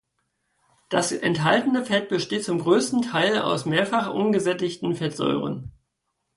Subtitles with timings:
[0.89, 5.73] Das enthaltene Fett besteht zum größten Teil aus mehrfach ungesättigten Fettsäuren.